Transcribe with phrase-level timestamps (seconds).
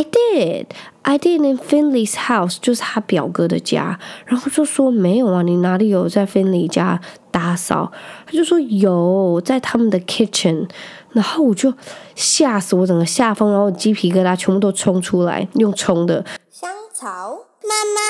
[0.00, 0.66] I did,
[1.02, 4.00] I did in Finley's house，就是他表哥的家。
[4.24, 6.98] 然后就说没有啊，你哪里有在 Finley 家
[7.30, 7.92] 打扫？
[8.24, 10.66] 他就说有，在他们的 kitchen。
[11.12, 11.74] 然后我就
[12.14, 16.24] 吓死我，整个下风，然后鸡皮疙瘩全部都冲出来，用冲的。
[16.50, 18.00] 香草妈妈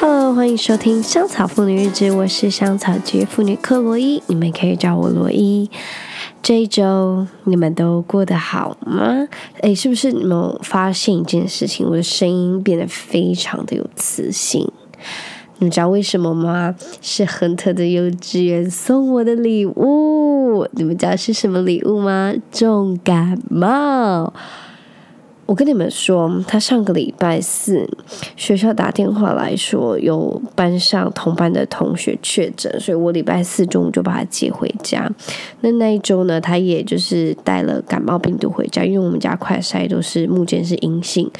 [0.00, 5.70] ，Hello，欢迎收听香草妇女日志，我是香草节妇女克罗伊，你们可以叫我罗伊。
[6.42, 9.28] 这一周你们都过得好吗？
[9.60, 11.86] 诶，是不是你们发现一件事情？
[11.88, 14.68] 我的声音变得非常的有磁性。
[15.58, 16.74] 你们知道为什么吗？
[17.00, 20.66] 是亨特的幼稚园送我的礼物。
[20.72, 22.34] 你们知道是什么礼物吗？
[22.50, 24.34] 重感冒。
[25.44, 27.86] 我跟你们说，他上个礼拜四
[28.36, 35.10] 学校打电话来说，有班上同班的同学确诊，所以我礼拜四中午就把他接回家。
[35.60, 41.30] 那那一周呢，他也就是带了感冒病毒回家，因为我们家快筛都是目前是阴性。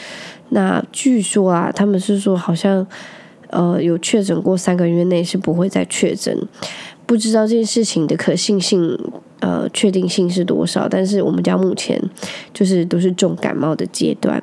[0.51, 2.87] 那据说啊，他们是说好像
[3.49, 6.37] 呃有确诊过三个月内是不会再确诊，
[7.07, 8.99] 不知道这件事情的可信性。
[9.43, 10.89] 呃，确定性是多少？
[10.89, 12.01] 但是我们家目前
[12.55, 14.41] 就是都是重感冒的阶段。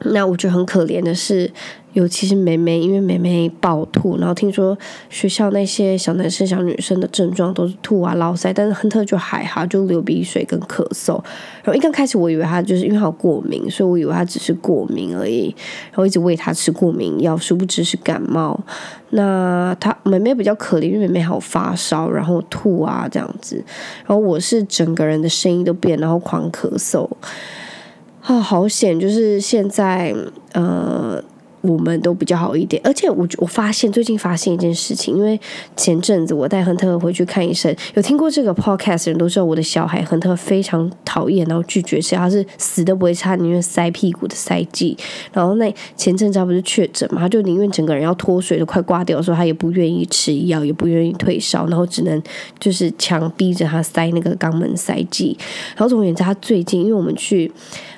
[0.00, 1.50] 那我觉得很可怜的是，
[1.94, 4.76] 尤其是妹妹，因为妹妹暴吐，然后听说
[5.08, 11.14] 学校那些小男生、小女生的症状都是吐啊、落腮，但是亨特就还好，就流鼻水跟咳嗽。
[11.62, 15.46] 然后一刚开始我以为他就是因为他过敏，所以我以为他只是过敏而已，
[15.90, 18.60] 然后一直喂他吃过敏药，殊不知是感冒。
[19.10, 23.56] 那他妹妹比较可怜，因为妹妹还有发烧，然后吐啊这样子。
[24.04, 27.08] 然后我是整个人的声音都变，然后狂咳嗽。
[28.26, 28.98] 啊，好险！
[28.98, 30.14] 就是现在，
[30.52, 31.22] 呃。
[31.62, 35.40] 我们都比较好一点，而且我我发现最近发现一件事情，因为
[35.74, 44.96] 前阵子我带亨特回去看医生，有听过这个 podcast 的人都知道我的小孩亨特非常讨厌，然后拒绝吃，他是死都不会吃，他宁愿塞屁股的塞剂。
[45.32, 52.22] 然后那前阵子他不是确诊嘛，他就宁愿整个人要脱水都快挂掉的时候，他也不愿意吃药，也不愿意退烧，然后只能
[52.60, 55.36] 就是强逼着他塞那个肛门塞剂。
[55.70, 57.50] 然后总而言之，他最近因为我们去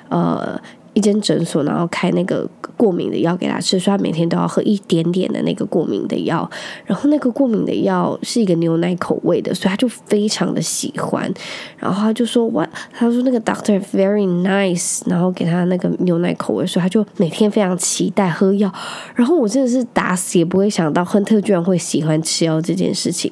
[0.09, 0.59] 呃。
[0.95, 6.49] 一间诊所，然后开那个过敏的药给他吃，所以他每天都要喝一点点的那个过敏的药。
[6.83, 11.31] 然后那个过敏的药是一个牛奶口味的，所以他就非常的喜欢。
[11.77, 18.69] 然后他就说我他说：“那个 doctor very nice。”然后给他那个牛奶口味，所以他就每天非常期待喝药。
[19.15, 23.31] 然后我真的是打死也不会想到亨特居然会喜欢吃药这件事情。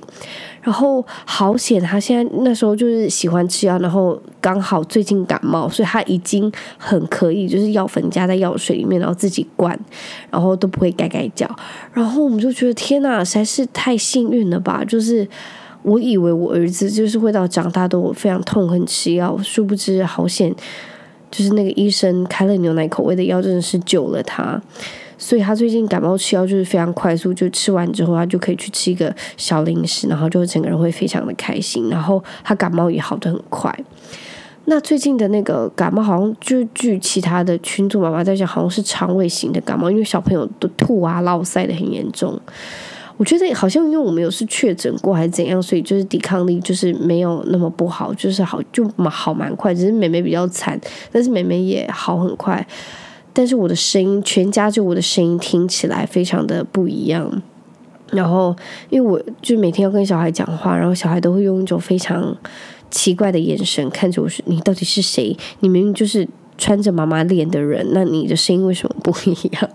[0.68, 9.80] 然后好险，他现在那时候就是喜欢吃药，然后刚好最近感冒，所以他已经很可以，就是药粉加在药水里面，然后自己灌，
[10.30, 11.50] 然后都不会改改脚。
[11.94, 14.84] 然后我们就觉得天哪，实在是太幸运了吧！
[14.84, 15.26] 就是
[15.84, 20.54] 我以为我儿子就是会到长大都非常痛恨吃药，殊不知好险，
[21.32, 24.62] 就是那个医生开了牛奶口味的药，真的是救了他。
[25.18, 33.74] 所以他最近感冒吃药就是非常快速，就吃完之后他就可以去吃一个小零食，然后就整个人会非常的开心，然后他感冒也好的很快。
[34.66, 42.38] 那最近的那个感冒好像就据其他的群组妈妈在讲，好像是肠胃型的感冒，因为小朋友都吐啊、落腮的很严重。
[43.16, 50.80] 我觉得好像因为我们有是确诊过还是怎样，所以就是抵抗力就是没有那么不好，就是好就好蛮快，只是妹妹比较惨，
[51.12, 52.64] 但是妹妹也好很快。
[53.38, 57.44] 但是我的声音，全家就我的声音听起来非常的不一样。
[58.12, 58.56] 然后，
[58.90, 62.36] 因为我就每天要跟小孩讲话，然后小孩都会用一种非常
[62.90, 65.38] 奇怪的眼神看着我说：“你到底是谁？
[65.60, 69.70] 你明明就是。”穿着妈妈脸的人，那你的声音为什么不一样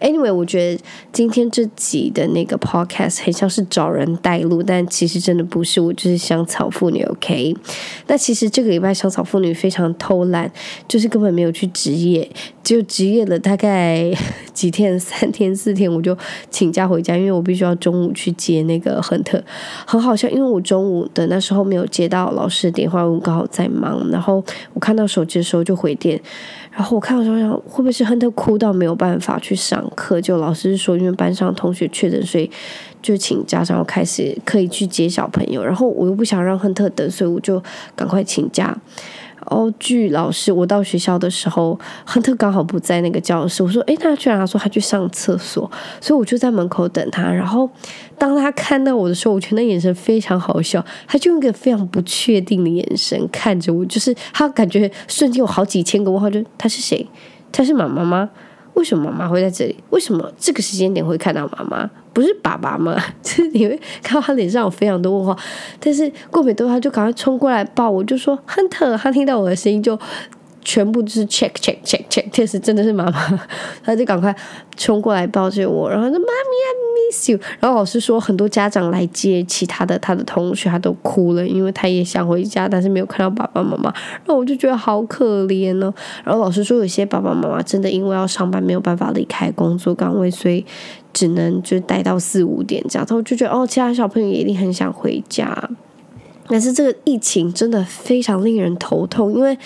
[0.00, 7.54] ？Anyway，我觉得今天这集的那个 podcast 很像是找人带路，但其实真的不是，我就是香草妇女，OK？
[8.06, 10.50] 那其实这个礼拜香草妇女非常偷懒，
[10.88, 12.28] 就是根本没有去值夜，
[12.62, 14.10] 就值夜了大概
[14.52, 16.16] 几天，三天四天，我就
[16.50, 19.42] 请假回家，因为我必须要中午去接那个亨特。
[19.86, 24.42] 很好笑，因为我中午的那时候没有接到老师的电话，我刚好在忙，然后
[24.72, 26.13] 我看到手机的时候就回电。
[26.70, 30.20] 然后我看到时候想，会不会是亨特哭到没有办法去上课？
[30.20, 32.50] 就老师说，因为班上同学确诊，所以
[33.00, 35.64] 就请家长开始可以去接小朋友。
[35.64, 37.62] 然后我又不想让亨特等，所以我就
[37.94, 38.76] 赶快请假。
[39.46, 43.62] 哦，据老师，我到学校的时候，亨特刚好不在那个教室。
[43.62, 45.70] 我说：“诶，他居然他说他去上厕所，
[46.00, 47.30] 所以我就在门口等他。
[47.30, 47.68] 然后
[48.18, 57.06] 当他看到我的时候，我觉得那眼神非常好笑，他就用一个非常不确定的眼神看着我，就是他感觉瞬间有好几千个问号，就他是谁？
[57.52, 58.30] 他是妈妈吗？
[58.74, 59.76] 为什么妈妈会在这里？
[59.90, 61.90] 为什么这个时间点会看到妈妈？
[62.14, 65.36] 不是爸爸吗， 就是你会看到他脸上有非常多问号，
[65.78, 69.98] 但是过没多他就赶快冲过来抱我，就说亨特他听到我的声音就。
[70.64, 73.40] 全部就是 check check check check，确实真的是妈妈，
[73.84, 74.34] 他就赶快
[74.76, 76.72] 冲过来抱着我，然后说妈咪 I
[77.12, 77.38] miss you。
[77.60, 83.92] 然后老师说很多家长来接其他的他的同学，他都哭了，因为他也想回家，但是没有看到爸爸妈妈。
[84.24, 85.92] 然后我就觉得好可怜哦。
[86.24, 90.64] 然后老师说有些爸爸妈妈真的因为要上班没有办法离开工作岗位，所以
[91.12, 93.06] 只能就待到四五点这样。
[93.06, 95.70] 然后我就觉得哦，其他小朋友也一定很想回家，
[96.48, 99.58] 但是这个疫情真的非常令人头痛，因为。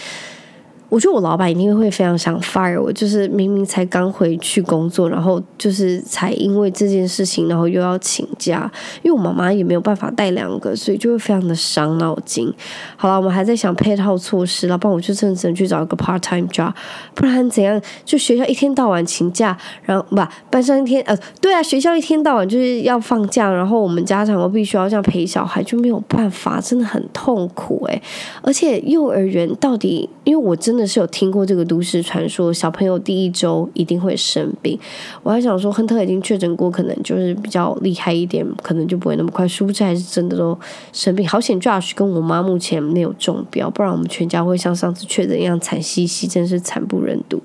[0.88, 8.70] 我觉得我老板一定会非常想 fire 我，就是明明才刚回去工作，然后就是才因为这件事情，然后又要请假，
[9.02, 12.52] 因为我妈妈也没有办法带两个，所以就会非常的伤脑筋。
[12.96, 16.72] 好了，我们还在想配套措施，然后帮我就真正去找一个 part time job，
[17.14, 17.78] 不然怎样？
[18.06, 20.16] 就学校一天到晚请假，然后不
[20.48, 28.00] 班上一天呃，对啊，学校一天到晚就是要放假，然后我们家长又必须要这样陪小孩，就没有办法，真的很痛苦诶。
[28.40, 34.78] 而且幼儿园到底，因为我真真的是有听过这个都市传说，小朋友第一周一定会生病。
[35.24, 39.48] 我还想说，亨特已经确诊过，可能就是比较厉害一点，可能就不会那么快。
[39.48, 40.56] 殊不知还是真的都
[40.92, 41.28] 生病。
[41.28, 47.42] 好险，Josh 跟我妈目前没有中标，不然我们全家会像上次确诊一样惨兮兮，真是惨不忍睹。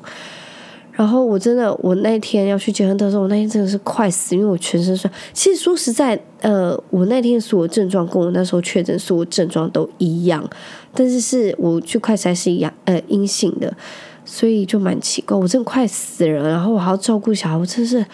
[1.04, 5.14] 然后我真的，我那天要去接亨特的时候，我那天真的是快死，因为我全身酸。
[5.34, 10.50] 其实说实在，呃，我那天所有症状跟我那时候确诊所有症状都一样。
[10.94, 13.76] 但是是我去快筛是一样，呃，阴性的，
[14.24, 15.38] 所以就蛮奇怪。
[15.38, 18.06] 我真的快死了，然后我还要照顾小孩，我真是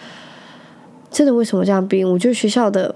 [1.12, 2.10] 真的为什么这样病？
[2.10, 2.92] 我觉得学校的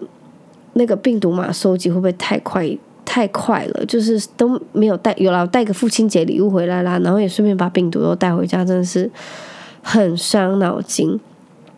[0.72, 2.68] 那个病毒码收集会不会太快
[3.04, 3.86] 太快了？
[3.86, 9.08] 就是都没有带，有了带个父亲节礼物回来啦，然后也顺便把病毒都带回家，真的是
[9.84, 11.20] 很伤脑筋。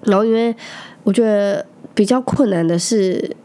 [0.05, 0.57] 然后因为
[1.03, 3.37] 我觉得比较困难的是。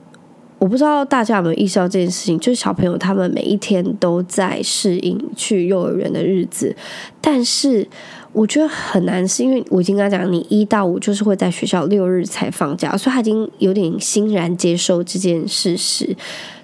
[0.62, 6.76] 我不知道大家有没有意识到这件事情，就是小朋友他们每一天都在适应去幼儿园的日子，
[7.20, 7.88] 但是
[8.32, 16.16] 我觉得很难，是因为我已经跟他讲，你一到五就是会在学校，六日才放假，所以他已经有点欣然接受这件事实。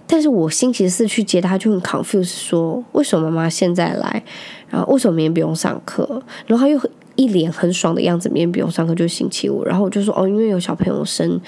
[0.06, 4.24] 但是我星期四去接他，就很 confused，说为什么妈妈现在来，
[4.70, 6.80] 然后为什么明天不用上课，然后他又
[7.18, 11.42] 一脸很爽的样子，明天不用上课就星期五，然后我就说哦，因为有小朋友生。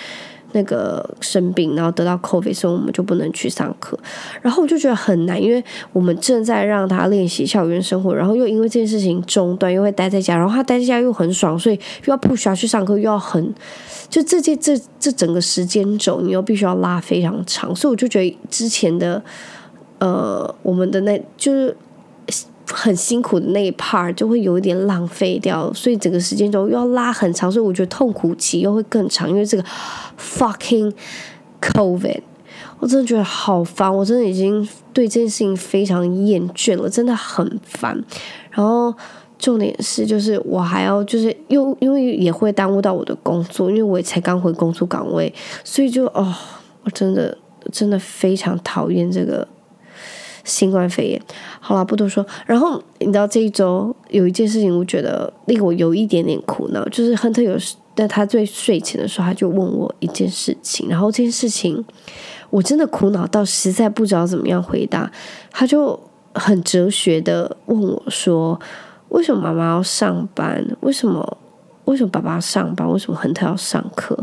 [0.51, 3.95] 那个生病，然后得到 COVID，所以我们就不能去上课。
[4.41, 5.63] 然后我就觉得很难，因为
[5.93, 13.53] 我们正在让他练习校园生活，然后又因为这件事情中断，又会待在家，然后他待在家又很爽，所以又要不需要去上课，又要很，
[14.09, 19.21] 就这这这这整个时间轴，你又必须要拉非常长，所以我就觉得之前的
[19.99, 21.77] 呃，我们的那就是。
[22.71, 29.63] 很辛苦的那一 part 就会有一点浪费掉，所以整个时间轴又要拉很长，所以我觉得痛苦期又会更长，因为这个
[30.19, 30.93] fucking
[31.59, 32.21] COVID，
[32.79, 38.03] 我真的觉得好烦，我真的已经对这件事情非常厌倦了，真的很烦。
[38.51, 38.93] 然后
[39.37, 45.33] 重点是，就是我还要就是又因为也会耽误到我的工作，因为我才刚回工作岗位，
[45.63, 46.33] 所以就哦，
[46.83, 47.35] 我真的
[47.71, 49.47] 真的非常讨厌这个。
[50.49, 51.21] 新冠肺炎，
[51.59, 52.25] 好了，不多说。
[52.45, 57.55] 然后你知道这一周有一件事情，我觉得令我有一点点苦恼，就是亨特有
[57.95, 61.85] 在他最睡前的时候，他就问我一件事情，然后这件事情
[62.49, 65.11] 我真的苦恼到实在不知道怎么样回答。
[65.51, 65.99] 他就
[66.33, 68.59] 很哲学的问我说
[69.09, 70.65] ：“为什么妈妈要上班？
[70.81, 71.37] 为什么
[71.85, 72.89] 为什么爸爸要上班？
[72.91, 74.17] 为什么亨特要上课？”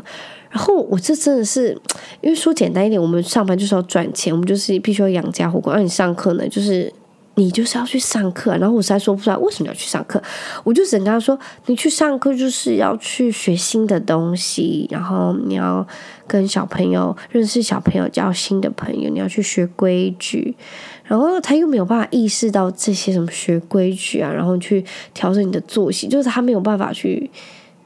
[0.57, 1.79] 然后我这真的是，
[2.23, 5.71] 因为说简单一点，我们上班就是要赚钱，我们就是必须要养家糊口。
[5.71, 6.91] 让你上课呢，就是
[7.35, 8.57] 你就是要去上课。
[8.57, 10.23] 然后我实在说不出来为什么要去上课，
[10.65, 15.87] 我就只能跟他说，你去上课就是要去学新的东西，然后你要
[16.27, 20.57] 跟小朋友认识小朋友，交新的朋友，你要去学规矩。
[21.05, 24.83] 然后他又没有办法意识到这些什么学规矩啊，然后去
[25.13, 27.31] 调整你的作息，就是他没有办法去。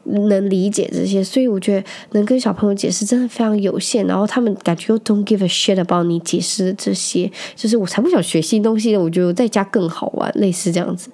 [0.04, 4.06] 能理解这些，所以我觉得能跟小朋友解释真的非常有限。
[4.06, 8.98] 然后他们感觉又 don't give a shit about 你解释这些，就是我才不想学新东西呢。
[8.98, 11.10] 我觉得在家更好玩，类似这样子。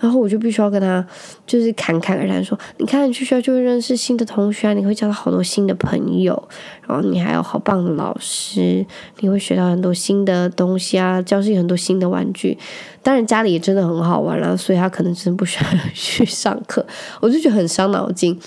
[0.00, 1.06] 然后我就必须要跟他
[1.46, 6.48] 就是侃侃而谈说，你看你去学校就会认识新的同学啊，你会交到好多新的朋友，
[6.88, 8.84] 然后你还有好棒的老师，
[9.20, 12.58] 你会学到很多新的东西啊，教室有很多新的玩具。
[13.02, 16.84] 当然家里也真的很好玩了，所以他可能真的不需要去上课。
[17.20, 18.38] 我就觉得很伤脑筋。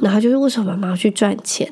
[0.00, 1.70] 然后就是为什么妈妈要去赚钱？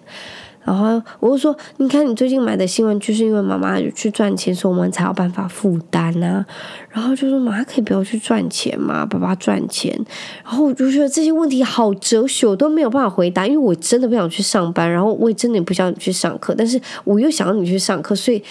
[0.63, 6.45] 然后我就说，你看你最近买的新闻就是因为妈妈去赚钱，所以我们才有办法负担啊。
[6.91, 9.99] 然后就说妈可以不要去赚钱嘛，爸爸赚钱。
[10.45, 18.43] 然后我就觉得这些问题好哲学，我都没有办法回答，因为我真的不想去上班，然后我也真的不想去上课，但是我又想要你去上课，所以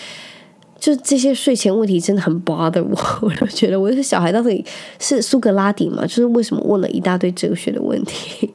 [0.80, 2.98] 就这些睡前问题真的很 bother 我。
[3.22, 4.66] 我就觉得我的小孩到底
[4.98, 6.02] 是苏格拉底嘛？
[6.04, 8.52] 就是为什么问了一大堆哲学的问题？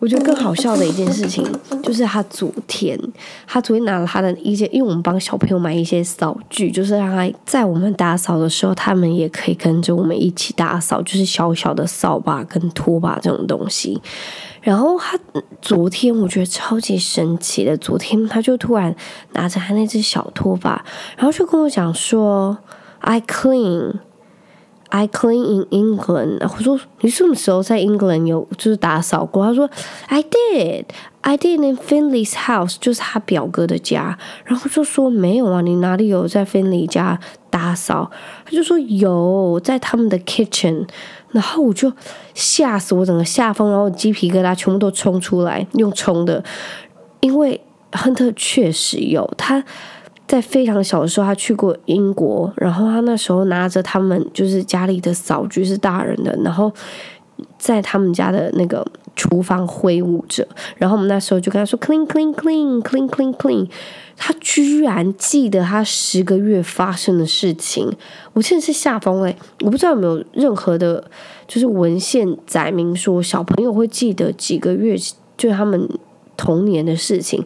[0.00, 1.46] 我觉得更好笑的一件事情，
[1.82, 2.98] 就是他昨天，
[3.46, 14.00] 他昨天拿了他的一些，因为我们帮小朋友买一些扫具，就是让他在我们打扫的时候，他们也可以跟着我们一起打扫，就是小小的扫把跟拖把这种东西。
[14.60, 15.18] 然后他
[15.62, 18.94] 昨天我觉得超级神奇的，昨天他就突然
[19.32, 20.84] 拿着他那只小拖把，
[21.16, 22.58] 然后就跟我讲说
[23.00, 23.94] ：“I clean。”
[24.94, 26.38] I clean in England。
[26.40, 29.44] 我说你什么时候在 England 有就是打扫过？
[29.44, 29.68] 他说
[30.06, 30.84] I did,
[31.22, 34.16] I did in Finley's house，就是他表哥的家。
[34.44, 37.18] 然后就说没有啊，你哪里有在 Finley 家
[37.50, 38.08] 打扫？
[38.44, 40.86] 他就说有在他们的 kitchen。
[41.32, 41.92] 然后我就
[42.32, 46.44] 吓死我，整个下风，然后鸡皮疙瘩全部都冲出来，用冲的，
[47.18, 47.60] 因为
[47.90, 49.64] 亨特确实有他。
[50.26, 56.72] 在非常小的时候，他去过英国，然后他那时候拿着他们就是家里的扫具是大人的，然后
[57.58, 63.68] 在他们家的那个厨房挥舞着，然后我们那时候就跟他说 clean clean clean clean clean clean，
[64.16, 67.92] 他居然记得他十个月发生的事情，
[68.32, 69.32] 我真的是吓疯了。
[69.60, 71.04] 我不知道有没有任何的，
[71.46, 74.96] 就是文献载明说小朋友会记得几个月，
[75.36, 75.86] 就是他们
[76.36, 77.44] 童年的事情。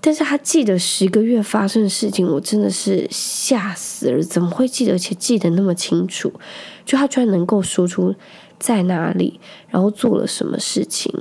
[0.00, 4.22] 但是他记得十个月发生的事情，我真的是吓死了！
[4.22, 6.32] 怎么会记得，而且记得那么清楚？
[6.84, 8.14] 就他居然能够说出
[8.58, 11.12] 在哪里，然后做了什么事情，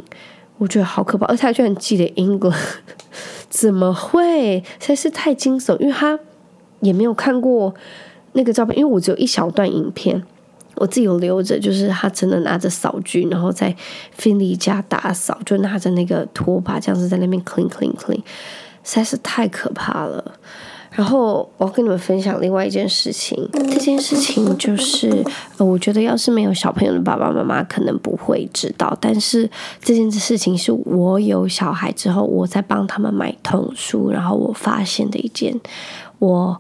[0.60, 1.26] 我觉得好可怕。
[1.26, 2.54] 而且他居然记得英国，
[3.50, 4.64] 怎么会？
[4.80, 6.20] 实在是太惊悚，因为他
[6.82, 7.74] 也没有看过
[8.34, 10.24] 那个照片，因为我只有一小段影片。
[10.80, 13.76] 我自己有留着，就是他真的拿着扫具，然后在
[14.12, 18.22] 芬利家打扫，就拿着那个拖把这样子在那边 clean clean clean，
[18.88, 20.24] 实在是太可怕了。
[20.92, 25.24] 然后我要跟你们分享另外一件事情，这件事情就是，
[25.58, 29.48] 呃，我觉得要是没有小朋友的爸爸妈妈可能不会知道，但是
[29.80, 35.60] 这件事情是我有小孩之后，我在帮他们买童书，然后我发现的一件
[36.20, 36.60] 我。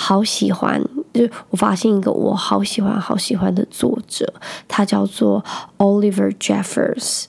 [0.00, 0.80] 好喜欢，
[1.12, 4.32] 就我发现一个我好喜欢、好喜欢的作者，
[4.68, 5.44] 他叫做
[5.76, 7.24] Oliver Jeffers，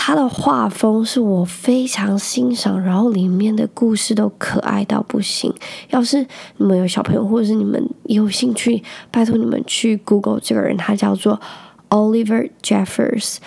[0.00, 5.52] 他的画风是我非常欣赏，然后里面的故事都可爱到不行。
[5.90, 6.24] 要是
[6.58, 11.40] 你们有小朋友，或者是你们有兴趣，拜托你们去 Google 这个人，他叫做
[11.88, 13.38] Oliver Jeffers。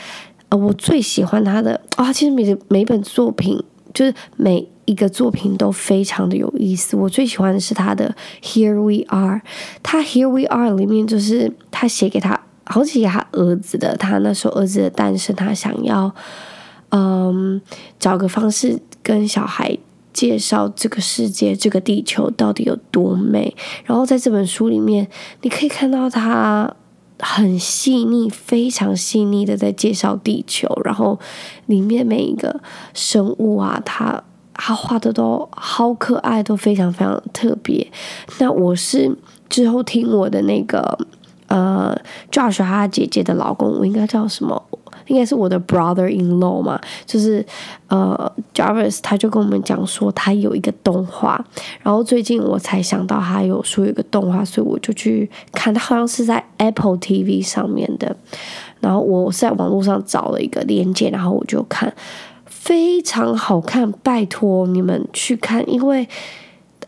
[0.50, 4.68] 呃，我最喜欢他的啊，其实每每本作品就是每。
[4.86, 8.14] 一个作品都非常的有意思，我最喜欢的是他的
[8.46, 9.38] 《Here We Are》，
[9.82, 12.38] 他《Here We Are》里面就是他写给他，
[12.72, 13.96] 好写他儿子的。
[13.98, 16.12] 他那时候儿子的诞生，他想要
[16.90, 17.62] 嗯
[18.00, 19.78] 找个方式跟小孩
[20.14, 23.56] 介绍这个世界、这个地球到底有多美。
[23.86, 25.08] 然后在这本书里面，
[25.42, 26.74] 你可以看到他
[27.20, 31.20] 很细腻、非常细腻的在介绍地球，然后
[31.66, 32.62] 里面每一个
[32.94, 34.24] 生物啊，他。
[34.54, 37.88] 他画的都好可爱，都非常非常特别。
[38.38, 39.18] 那我是
[39.50, 41.00] 之后听我的那个
[41.52, 41.94] 呃
[42.32, 44.64] ，Josh 他姐姐的老公，我应该叫什么？
[45.08, 46.80] 应该是我的 brother-in-law 嘛。
[47.06, 47.46] 就是
[47.90, 51.44] 呃，Jarvis 他就跟我们讲说，他有一个动画。
[51.82, 55.74] 然后最近我才想到他有说有一个动画，所以我就去看。
[55.74, 58.16] 他好像是在 Apple TV 上面的。
[58.80, 61.94] 然后我是在网络上找了一个链接，然后我就看。
[62.46, 66.08] 非常好看，拜托你们去看，因为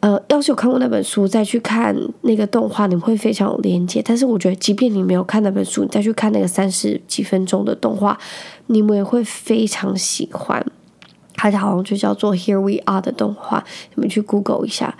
[0.03, 4.01] 呃，要是有看过那本书，再去看那个动画，你们会非常有连接。
[4.03, 8.19] 但是我觉得，即便你没有看那本书，你再去看那个三十几分钟的动画，
[8.67, 10.61] 你们也会非常喜欢。
[11.35, 13.63] 它好像就叫做《Here We Are》的动画，
[13.95, 14.93] 你们去 Google 一下。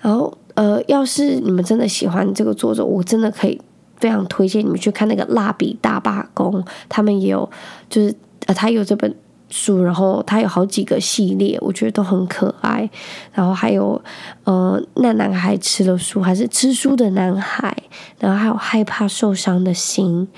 [0.00, 3.60] 然后呃，要是你们真的喜欢这个作者，我真的可以
[3.98, 7.48] 非常推荐你们去看那个《蜡笔大罢工》，他们也有，
[7.88, 8.12] 就是
[8.46, 9.14] 呃，他有这本。
[9.50, 12.88] 书，然后它有好几个系列，我觉得都很可爱。
[13.32, 14.00] 然后还有，
[14.44, 17.76] 呃，那男孩吃了书，还是吃书的男孩。
[18.18, 20.28] 然后还有害怕受伤的心。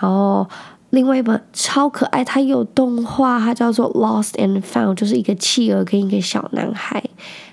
[0.00, 0.46] 然后
[0.90, 7.02] 另外一本超可爱，它有动画，它叫做《Lost and Found》，就是一个企鹅跟一个小男孩。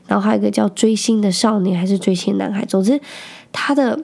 [0.05, 2.63] 然后还有一个叫追星的少年，还是追星男孩。
[2.65, 2.99] 总之，
[3.51, 3.99] 它的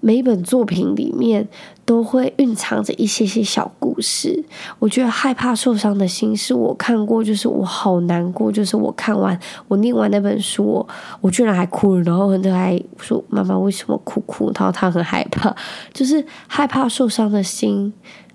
[0.00, 1.48] 每一本作品里面
[1.86, 4.44] 都会蕴藏着一些些小故事。
[4.80, 9.38] 我觉得害怕受伤的心是我看过，就是我好难过，就是我看完
[9.68, 10.84] 我念完那本书，
[11.20, 14.52] 我居然还哭了，然后亨特还说妈妈为什么哭哭？
[14.56, 15.54] 然后他很害怕，
[15.94, 17.92] 就是害怕受伤的心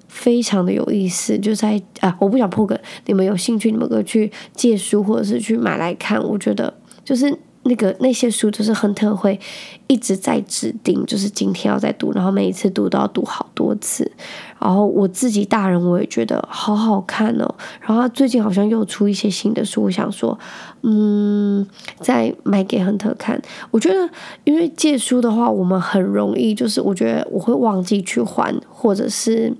[0.08, 1.38] 非常的有意思。
[1.38, 6.24] 就在啊，我不想破梗，你们有兴趣，你们可以去借书或者是去买来看。
[6.24, 7.38] 我觉得就是。
[7.64, 9.40] 那个那些书就是亨特会
[9.88, 14.12] 一直在指定，就是今天要再读，然后每一次读都要读好多次。
[14.60, 17.56] 然后我自己大人我也觉得好好看哦。
[17.80, 20.38] 然后他最近好像又出一些新的书，我想说，
[20.82, 21.66] 嗯，
[22.00, 23.42] 再买给亨特看。
[23.70, 24.10] 我觉得
[24.44, 29.54] 因为借书的话，我们很容易就是我觉得我会忘记去还，或者是。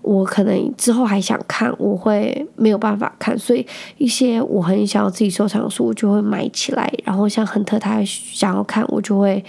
[0.00, 3.66] 我可能之后还想看，我会没有办法看，所以
[3.98, 6.90] 一些我很想要自己收藏的书，我就会买起来。
[7.04, 9.44] 然后像亨特他想要看，我就会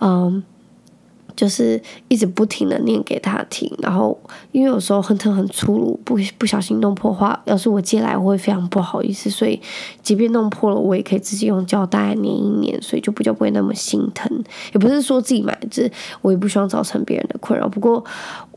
[0.00, 0.42] 嗯，
[1.34, 3.72] 就是一直不停的念给他听。
[3.78, 4.18] 然后
[4.52, 9.30] 因为有时候亨特很粗鲁，不不小心弄破话，要是我借来，我会非常不好意思。
[9.30, 9.58] 所以
[10.02, 14.44] 即便弄破了，我也可以自己用胶带粘一粘，所以就比较不会那么心疼。
[14.74, 17.66] 也不是说自己买，就是我也不希望造成别人的困扰。
[17.66, 18.04] 不过。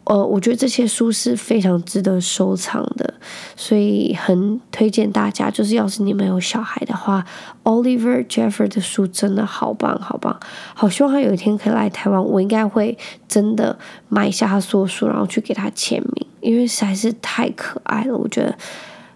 [0.10, 3.14] 呃，我觉得这些书是非常值得收藏的，
[3.58, 5.52] 所以很推荐大家。
[5.52, 7.26] 就是要是你们有小孩的话
[7.66, 10.40] ，Oliver Jeffers 的书真的好棒，好棒！
[10.74, 12.98] 好希望他有一天可以来台湾，我应该会
[13.28, 18.16] 真的买下他所有书，然后去给他签名，因为实在是太可爱了。
[18.16, 18.58] 我觉得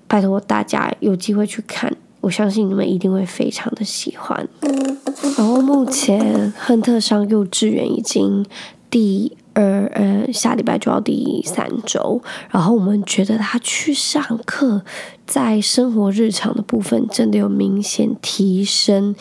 [0.09, 4.45] 拜托大家有机会去看，我相信你们一定会非常的喜欢。
[5.37, 8.45] 然后目前亨特上幼稚园已经
[8.89, 9.37] 第。
[9.53, 14.83] 呃呃，下礼拜就要第三周，然后我们觉得他去上课，
[15.25, 19.13] 在生活日常的部分真的有明显提升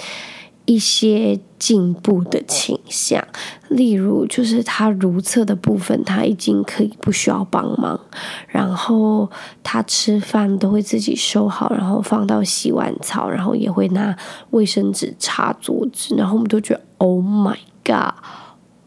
[0.66, 3.26] 一些进步的倾向。
[3.68, 7.99] 例如，就是他如厕的部分，他已经可以不需要帮忙，
[8.46, 9.28] 然后
[9.64, 14.16] 他吃饭都会自己收好，然后放到洗碗槽，然后也会拿
[14.50, 18.14] 卫生纸擦桌子，然后我们都觉得，Oh my God！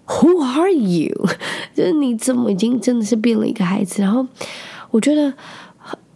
[0.05, 1.29] Who are you？
[1.74, 4.01] 就是你怎么已经真的是变了一个孩子？
[4.01, 4.27] 然后
[4.91, 5.33] 我觉得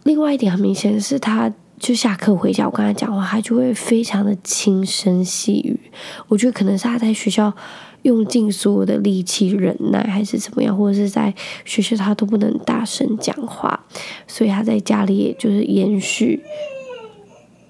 [0.04, 5.78] 另外一点很明显是，他就下课回家，我跟他讲话，他就会非常的轻声细语。
[6.28, 7.52] 我觉得可能是他在学校
[8.02, 13.86] 用尽所有的力气忍耐，还是怎么样，或者是在学校他都不能大声讲话，
[14.26, 16.42] 所以他在家里也就是延续。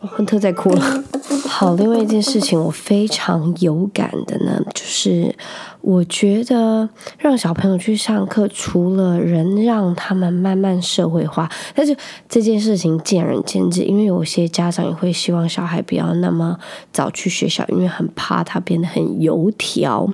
[0.00, 1.04] 亨特在哭了。
[1.48, 5.34] 好，另外一件事情我非常有感的呢，就是
[5.80, 11.96] 我觉得让小朋友去上课，除了人让他们慢慢社会化，但是
[12.28, 16.56] 这件事情见仁见智，因为有些家长也会希望小孩不要那么
[16.92, 20.08] 早去学校，因为很怕他变得很油条。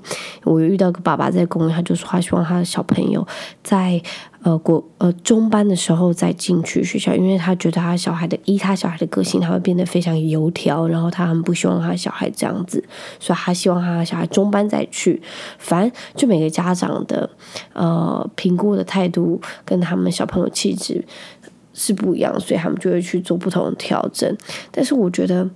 [0.44, 3.27] 我遇到个爸爸在公园，他就说他希望他的小朋友
[3.62, 4.01] 在。
[4.45, 12.85] 呃，国呃中班的时候再进去学校，因为他觉得他小孩的依他小孩的个性，他会变得非常油条，然后他很不希望他小孩这样子，
[13.19, 15.23] 所以他希望他小孩中班再去。
[15.57, 17.31] 反正就每个家长的
[17.73, 21.03] 呃评估的态度跟他们小朋友气质
[21.73, 24.37] 是不一样，所以他们就会去做不同的调整。
[24.71, 25.49] 但是我觉得，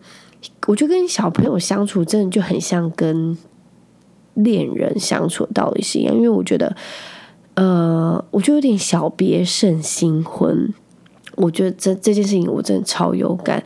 [0.66, 3.36] 我觉得跟小朋友相处真的就很像跟
[4.32, 6.74] 恋人相处的道理是一样，因为我觉得。
[7.60, 10.72] 呃，我就有点小别胜新婚。
[11.34, 13.60] 我觉得这这件事情我真的超有感。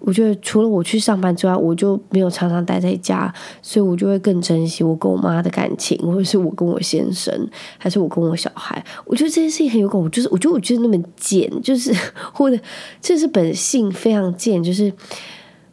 [0.00, 7.34] 我觉得除了我去上班之外，我就没有常常待在家，所以我就会更珍惜我跟我妈的感情，或者是我跟我先生，
[7.78, 8.84] 还是我跟我小孩。
[9.06, 9.98] 我觉得这件事情很有感。
[9.98, 11.90] 我就是，我觉得我就是那么贱，就是
[12.34, 12.58] 或者
[13.00, 14.92] 这是本性非常贱，就是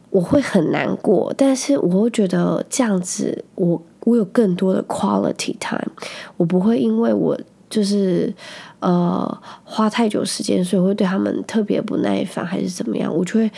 [0.08, 5.92] 我会很难过，但是我会觉得这样子我，我我有更多的 quality time，
[6.38, 7.38] 我不会因为我。
[7.68, 8.32] 就是
[8.80, 13.14] 呃花太久时间，所以会对他们特别不耐烦，还是怎么样？
[13.14, 13.50] 我就会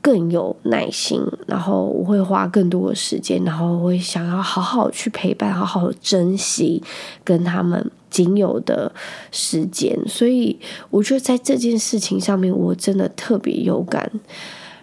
[0.00, 6.82] 更有耐心，然后我会花更多的时间，然后会想要好好去陪伴，好好珍惜
[7.24, 8.92] 跟他们仅有的
[9.32, 9.98] 时间。
[10.06, 10.58] 所以
[10.90, 14.10] 我觉得在这件事情上面，我真的特别有感。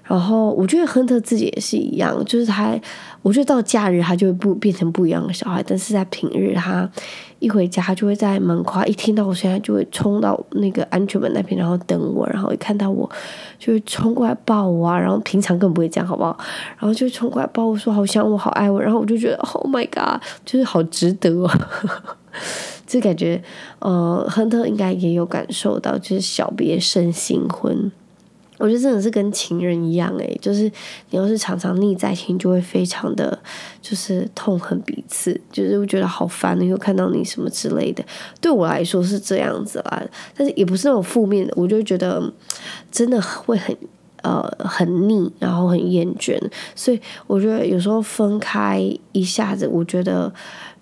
[0.08, 2.80] 然后我觉得亨特自己也是一样，就是他，
[3.24, 6.88] 我觉得到假日他就会不变成不一样的小孩，但是在平日他
[7.40, 13.10] 一回家，就会在门框，一听到我声音就会冲到那个安全门那边，然后等我，然后一看到我
[13.58, 16.38] 就会冲过来抱我啊，然后平常更不会这样，好不好？
[16.78, 21.50] 然后就冲过来抱我说好想我，好爱我，然后我就觉得 Oh my God，就是好值得哦，
[22.86, 23.42] 就感觉
[23.80, 27.92] 呃，亨特应该也有感受到，就是小别胜新婚。
[28.58, 30.64] 我觉得真的是跟情人一样诶，就是
[31.10, 33.38] 你要是常常腻在一起，就会非常的
[33.82, 38.04] 就是痛恨彼此，就是会觉得好烦，又看到你什么之类的。
[38.40, 40.04] 对我来说是这样子啦，
[40.36, 42.32] 但是也不是那种负面的，我就觉得
[42.92, 43.76] 真的会很
[44.22, 46.40] 呃很腻，然后很厌倦。
[46.76, 50.34] 所以我觉得有时候分开一下子，我觉得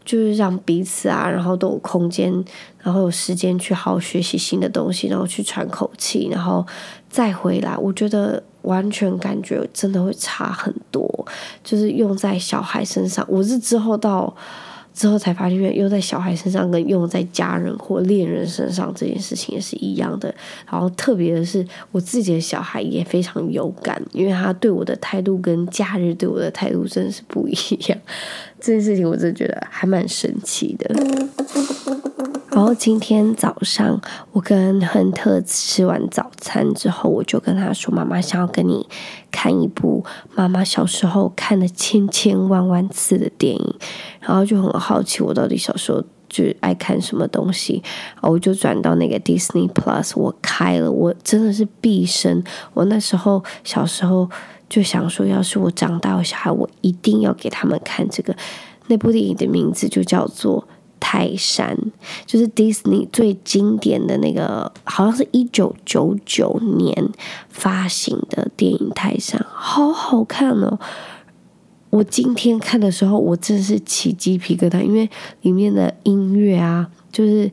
[0.05, 2.43] 就是让彼此啊，然后都有空间。
[2.79, 6.65] 然后有时间去好好学习新的东西，然后去喘口气，然后
[7.09, 7.77] 再回来。
[7.77, 11.25] 我觉得完全感觉真的会差很多。
[11.63, 14.35] 就是用在小孩身上，我是之后到
[14.93, 20.33] 之后才发现，用在小孩身上跟用在家人或恋人身上这件事情也是一样的。
[20.69, 27.53] 然后特别的是，我自己的小孩也非常有感，因为他对我的态度跟假日对我的态度真的是不一
[27.87, 27.97] 样。
[28.59, 30.95] 这件事情我真的觉得还蛮神奇的。
[32.53, 33.99] 然后今天早上，
[34.31, 38.87] 我跟亨特吃完早餐之后，我就跟他说：“妈妈想要跟你
[39.31, 43.75] 看一部妈妈小时候看了千千万万次的电影。”
[44.21, 47.81] 然后就很好奇，我到底小时候就爱看什么东西。
[48.13, 52.43] 然后我就转到那个 Disney Plus，我开了，我真的是毕生。
[52.75, 54.29] 我那时候小时候
[54.69, 58.35] 就想说，要是我长大有小孩，我一定要给他们看这个。
[58.87, 60.67] 那部电影的名字就叫做。
[61.05, 61.77] 泰山
[62.25, 67.09] 就是 Disney 最经典的那个，好像是一九九九年
[67.49, 70.79] 发行的电影《泰山》，好好看哦！
[71.89, 75.09] 我今天看的时候，我真的是起鸡皮疙瘩，因为
[75.41, 77.51] 里面的音乐啊，就是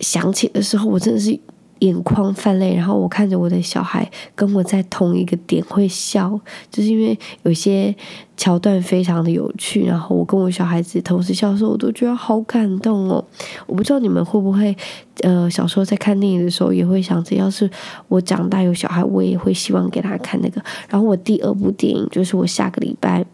[0.00, 1.40] 响起的时候，我真的是。
[1.80, 7.94] 眼眶泛泪，然后我看着我的小孩跟我在同一个点会笑，就是因为有些
[8.36, 13.22] 桥段非常的有趣，然后我跟我小孩子同时笑的时候，我都觉得好感动哦。
[13.66, 14.74] 我不知道你们会不会，
[15.22, 17.70] 呃，小时候在看电影的时候也会想着，要是
[18.08, 20.62] 我长大有小孩，我也会希望给他看那个。
[20.88, 23.24] 然后我第二部电影就是我下个礼拜。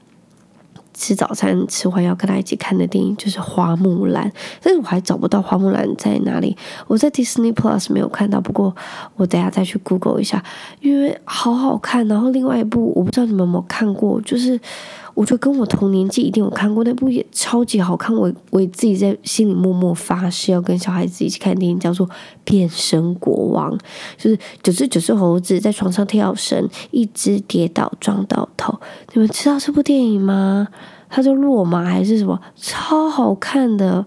[1.03, 4.31] 吃早餐吃完要跟他一起看的电影就是《花木兰》，
[4.63, 6.57] 但是我还找不到《花木兰》在哪里。
[6.87, 8.73] 我在 Disney Plus 没有看到，不过
[9.17, 10.41] 我等下再去 Google 一下，
[10.81, 12.07] 因为好好看。
[12.07, 14.61] 然后另外一部我不知道你们有没有看过，就是。
[15.15, 22.07] 我觉得跟我同年纪一定有看过那部也超级好看，我我自己在心里默默发誓要跟小孩子一起看电影，叫做
[22.45, 23.77] 《变身国王》，
[24.17, 28.79] 就是九只九只猴子在床上跳绳，一只跌倒撞到头。
[29.13, 30.69] 你们知道这部电影吗？
[31.11, 32.41] 它叫落马还是什么？
[32.57, 34.07] 超好看的，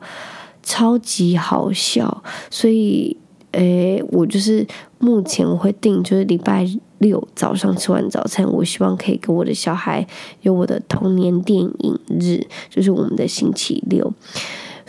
[0.64, 2.24] 超级好笑。
[2.50, 3.16] 所以，
[3.52, 4.66] 诶，我就是
[4.98, 6.68] 目前我会定就是礼拜。
[7.06, 10.08] 六早上吃完早餐，我希望可以跟我的小孩
[10.42, 12.42] 有我的童年电影日，
[12.72, 14.12] 就是我们的星期六。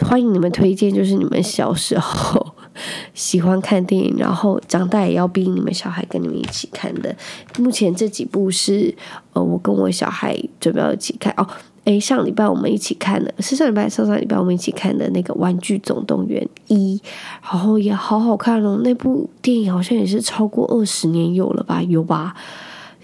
[0.01, 2.55] 欢迎你们推荐，就是你们小时候
[3.13, 7.15] 喜欢看电影，然后长大也要逼你们小孩跟你们一起看的。
[7.59, 8.95] 目前这几部是
[9.35, 11.47] 呃，我跟我小孩准备要一起看哦。
[11.87, 17.01] 诶，上礼拜我们一起看的，是上礼拜上上礼拜我们一起看的那个《玩具总动员一》，
[17.43, 18.81] 然后也好好看哦。
[18.83, 21.81] 那部电影好像也是超过二十年有了吧？
[21.83, 22.35] 有吧？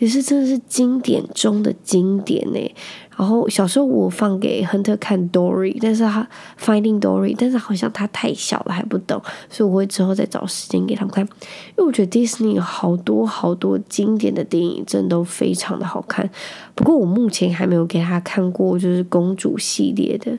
[0.03, 2.75] 也是真的是经典中的经典呢。
[3.17, 6.29] 然后小时候我放给亨特看 Dory，但是他
[6.61, 11.25] Finding Dory，但是好像他太小了还不懂，所以我会之后再找时间给他们看。
[11.25, 16.29] 因为我觉得 Disney 好多好多经典的电影，真的都非常的好看。
[16.75, 20.37] 不过我目前还没有给他看过，就是公主系列的。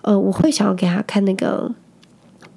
[0.00, 1.70] 呃，我会想要给他看那个。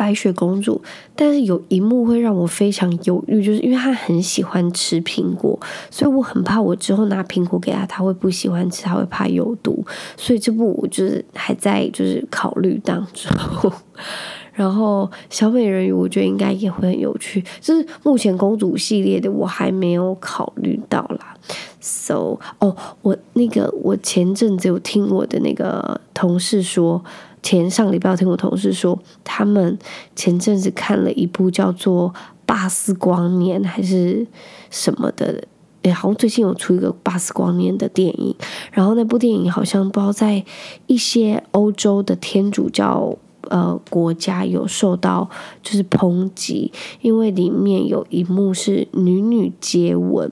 [0.02, 0.82] 白雪公主，
[1.16, 5.60] 但是有一幕会让我非常犹豫，就是因为她很喜欢吃苹果，
[5.92, 9.86] 所以我很怕我之后拿苹果给她，她会不喜欢吃，她会怕有毒，
[10.18, 13.72] 所以这部我就是还在就是考虑当中。
[14.54, 21.38] 然后小美人鱼，我觉得应该也会很有趣，就是目前公主系列的我还没有考虑到啦。
[21.80, 27.04] So，哦，我那个我前阵子有听我的那个同事说。
[27.44, 29.78] 前上礼拜听我同事说，他们
[30.16, 32.10] 前阵子看了一部叫做
[32.46, 34.28] 《巴斯光年》还是
[34.70, 35.44] 什么的，
[35.82, 38.36] 诶，好像最近有出一个《巴斯光年》的电影，
[38.72, 40.46] 然后那部电影好像不知道在
[40.86, 43.18] 一些欧洲的天主教
[43.50, 45.28] 呃国家有受到
[45.64, 50.32] 就是抨击，因为里面有一幕是女女接吻，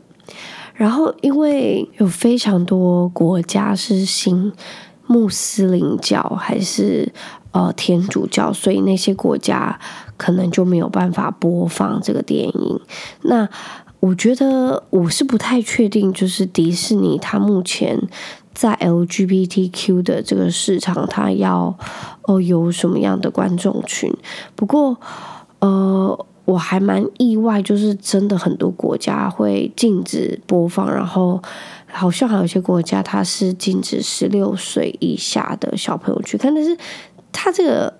[0.75, 4.53] 然后因为有非常多国家是信。
[5.09, 7.11] 穆斯林教还是
[7.51, 9.79] 呃天主教，所以那些国家
[10.17, 12.79] 可能就没有办法播放这个电影。
[13.23, 13.49] 那
[13.99, 17.99] 我觉得我是不太确定，就是迪士尼它目前
[18.53, 21.75] 在 LGBTQ 的这个市场，它要
[22.27, 24.15] 哦有什么样的观众群。
[24.55, 24.95] 不过
[25.59, 26.25] 呃。
[26.45, 31.39] 我还蛮意外，就是真的很多国家会禁止播放，然后
[31.91, 36.77] 好像还有一些国家它是禁止十六岁以下的小朋友去看，但是
[37.31, 37.93] 它这个。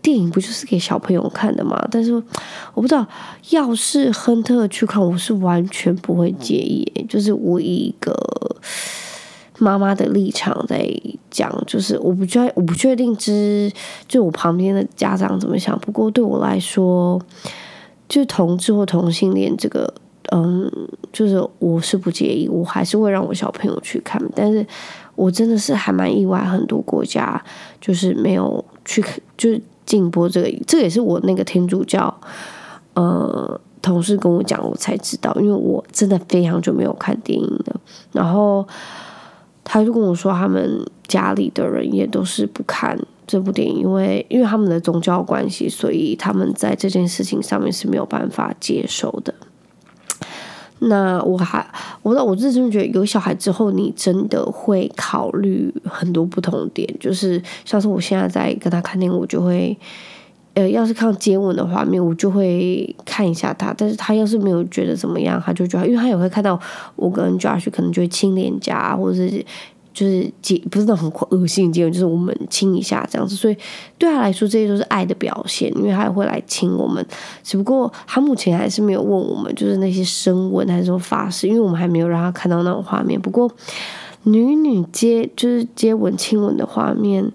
[0.00, 1.76] 电影不就是给小朋友看的吗？
[1.90, 2.14] 但是
[2.72, 3.04] 我不知道，
[3.50, 6.86] 要是亨特去看，我是完全不会介意。
[7.08, 8.14] 就是我以一个
[9.58, 10.88] 妈妈的立场在
[11.28, 13.72] 讲，就是我不确我不确定之，
[14.06, 15.76] 就我旁边的家长怎么想。
[15.80, 17.20] 不过对我来说，
[18.08, 19.92] 就同志或同性恋这个，
[20.32, 20.70] 嗯，
[21.12, 24.22] 就是我是不介意，我还是会让我小朋友去看。
[24.34, 24.66] 但是
[25.14, 27.42] 我真的是还蛮意外，很多国家
[27.80, 29.04] 就是没有去，
[29.36, 29.60] 就是。
[29.88, 32.14] 禁播这个，这也是我那个天主教
[32.92, 37.80] 呃同事跟我讲，我才知道，因为我真的非常久没有看电影了。
[38.12, 38.68] 然后
[39.64, 49.32] 他就跟我说，他们家里的人也都是不看这部电影，因为因为他们的宗教关系，所以他们在这件事情上面是没有办法接受的。
[50.80, 51.66] 那我还，
[52.02, 59.76] 我我自己觉得有小孩之后，你真的会考虑很多不同点，就是像是我现在在跟他看电影，我就会，
[60.54, 66.58] 呃，要是看接吻的画面，我就会看一下他，但是他要是没有觉得怎么样，他就觉得，因为他也会看到
[66.96, 69.44] 我跟 Josh 可能就会亲脸颊，或者是。
[69.98, 73.56] 就是接不是那种很恶心的接吻，就是我们亲一下这样子，所以
[73.98, 77.04] 对他来说这些都是爱的表现，因为他也会来亲我们。
[77.42, 83.20] 只不过他目前还是没有问我们，就是那些深吻还是说发誓，因为我们还没有让他看到那种画面。
[83.20, 83.50] 不过
[84.22, 87.28] 女女接就是接吻亲吻的画面，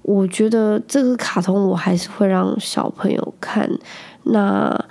[0.00, 3.70] 我觉得这个卡通我还是会让小朋友看。
[4.22, 4.82] 那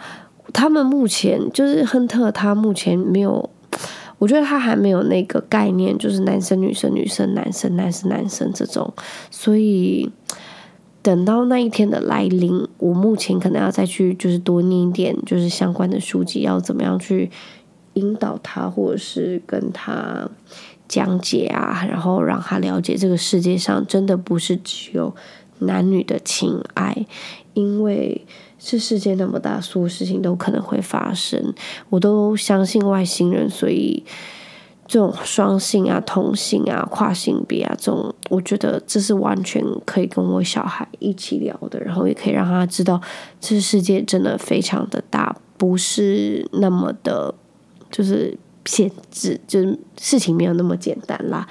[0.54, 3.50] 他们目前就是亨特，他目前没有。
[4.20, 8.92] 我觉得他还没有那个概念，就是男生女生女生男生男生男生这种，
[9.30, 10.12] 所以
[11.04, 17.30] 等到那一天的来临，我目前可能要再去就是多念一点，就是相关的书籍，要怎么样去
[17.94, 20.28] 引导他，或者是跟他
[20.88, 25.16] 讲解啊，然后让他了解这个世界上真的不是只有
[25.60, 27.06] 男女的情爱，
[27.54, 28.26] 因为。
[28.60, 31.54] 是世界那么大，所有事情都可能会发生。
[31.90, 34.04] 我都相信外星人，所以
[34.88, 43.02] 这种双性啊、同性啊、跨性别啊，这种我觉得这是完全可以跟我小孩一起聊的，然后也可以让他知道，
[43.40, 47.36] 这世界真的非常的大，不是那么的，
[47.92, 48.38] 就是。
[48.68, 51.48] 限制就是事情没有那么简单啦，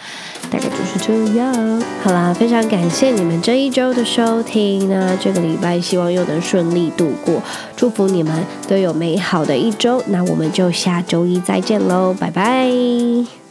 [0.50, 1.82] 大概就是这样。
[2.02, 7.42] 好啦，非常感谢你们这一周的收听，那这个礼拜希望又能顺利度过，
[7.74, 10.02] 祝福你们都有美好的一周。
[10.08, 13.45] 那我们就下周一再见喽，拜拜。